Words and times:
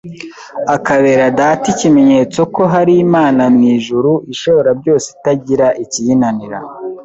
akabera 0.75 1.25
Data 1.39 1.65
ikimenyetso 1.73 2.39
ko 2.55 2.61
hari 2.73 2.93
Imana 3.05 3.41
mu 3.55 3.63
ijuru 3.75 4.11
ishobora 4.33 4.69
byose 4.79 5.05
itagira 5.15 5.67
ikiyinanira. 5.83 6.59